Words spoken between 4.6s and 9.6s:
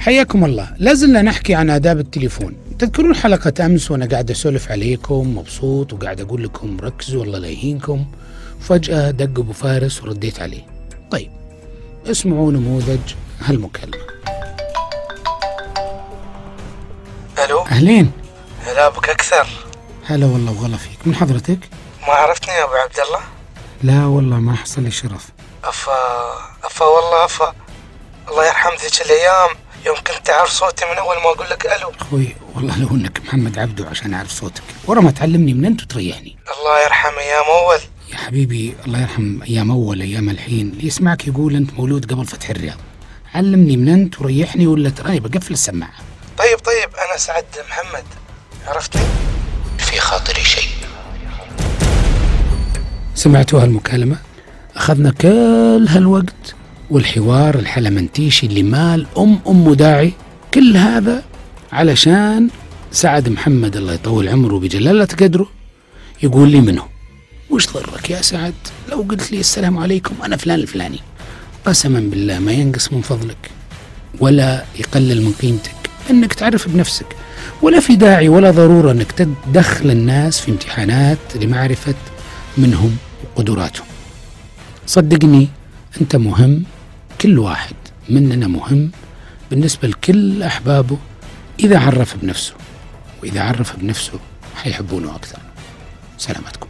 عليكم مبسوط وقاعد أقول لكم ركزوا والله لا يهينكم فجأة دق أبو